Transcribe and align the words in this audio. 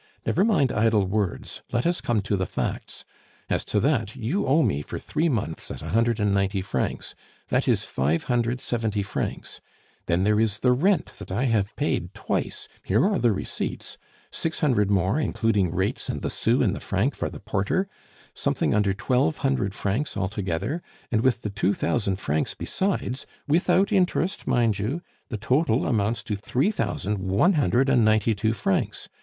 Never 0.25 0.43
mind 0.43 0.71
idle 0.71 1.05
words. 1.05 1.61
Let 1.71 1.85
us 1.85 2.01
come 2.01 2.21
to 2.21 2.35
the 2.35 2.47
facts. 2.47 3.05
As 3.51 3.63
to 3.65 3.79
that, 3.81 4.15
you 4.15 4.47
owe 4.47 4.63
me 4.63 4.81
for 4.81 4.97
three 4.97 5.29
months 5.29 5.69
at 5.69 5.83
a 5.83 5.89
hundred 5.89 6.19
and 6.19 6.33
ninety 6.33 6.59
francs 6.63 7.13
that 7.49 7.67
is 7.67 7.85
five 7.85 8.23
hundred 8.23 8.59
seventy 8.59 9.03
francs; 9.03 9.61
then 10.07 10.23
there 10.23 10.39
is 10.39 10.57
the 10.61 10.71
rent 10.71 11.13
that 11.19 11.31
I 11.31 11.43
have 11.43 11.75
paid 11.75 12.15
twice 12.15 12.67
(here 12.83 13.05
are 13.05 13.19
the 13.19 13.31
receipts), 13.31 13.99
six 14.31 14.61
hundred 14.61 14.89
more, 14.89 15.19
including 15.19 15.69
rates 15.71 16.09
and 16.09 16.23
the 16.23 16.31
sou 16.31 16.63
in 16.63 16.73
the 16.73 16.79
franc 16.79 17.13
for 17.13 17.29
the 17.29 17.39
porter 17.39 17.87
something 18.33 18.73
under 18.73 18.93
twelve 18.95 19.37
hundred 19.45 19.75
francs 19.75 20.17
altogether, 20.17 20.81
and 21.11 21.21
with 21.21 21.43
the 21.43 21.51
two 21.51 21.75
thousand 21.75 22.15
francs 22.15 22.55
besides 22.55 23.27
without 23.47 23.91
interest, 23.91 24.47
mind 24.47 24.79
you 24.79 25.03
the 25.29 25.37
total 25.37 25.85
amounts 25.85 26.23
to 26.23 26.35
three 26.35 26.71
thousand 26.71 27.19
one 27.19 27.53
hundred 27.53 27.87
and 27.87 28.03
ninety 28.03 28.33
two 28.33 28.51
francs. 28.53 29.07